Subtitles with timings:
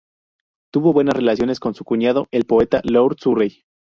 [0.73, 3.63] Tuvo buenas relaciones con su cuñado, el poeta Lord Surrey.